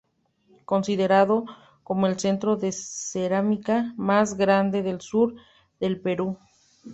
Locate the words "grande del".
4.33-4.99